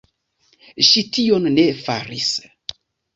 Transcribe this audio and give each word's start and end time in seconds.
Ŝi 0.87 1.03
tion 1.17 1.45
ne 1.57 1.65
faris. 1.83 2.31